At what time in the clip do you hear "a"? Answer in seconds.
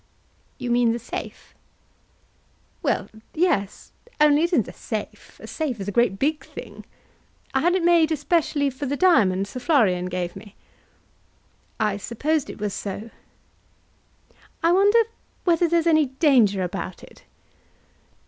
4.67-4.73, 5.39-5.45, 5.87-5.91